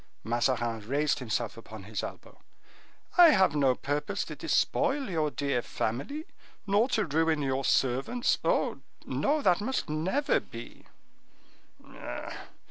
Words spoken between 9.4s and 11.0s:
that must never be!"